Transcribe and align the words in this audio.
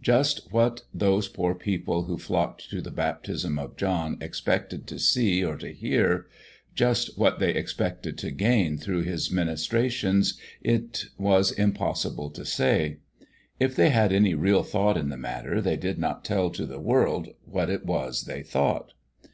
Just 0.00 0.50
what 0.52 0.84
those 0.94 1.28
poor 1.28 1.54
people 1.54 2.04
who 2.04 2.16
flocked 2.16 2.70
to 2.70 2.80
the 2.80 2.90
baptism 2.90 3.58
of 3.58 3.76
John 3.76 4.16
expected 4.22 4.86
to 4.86 4.98
see 4.98 5.44
or 5.44 5.58
to 5.58 5.70
hear 5.70 6.26
just 6.74 7.18
what 7.18 7.40
they 7.40 7.50
expected 7.54 8.16
to 8.16 8.30
gain 8.30 8.78
through 8.78 9.02
his 9.02 9.30
ministrations, 9.30 10.40
it 10.62 11.04
was 11.18 11.52
impossible 11.52 12.30
to 12.30 12.44
say. 12.46 13.00
If 13.60 13.76
they 13.76 13.90
had 13.90 14.14
any 14.14 14.32
real 14.32 14.62
thought 14.62 14.96
in 14.96 15.10
the 15.10 15.18
matter 15.18 15.60
they 15.60 15.76
did 15.76 15.98
not 15.98 16.24
tell 16.24 16.48
to 16.52 16.64
the 16.64 16.80
world 16.80 17.28
what 17.44 17.68
it 17.68 17.84
was 17.84 18.22
they 18.24 18.42
thought. 18.42 18.94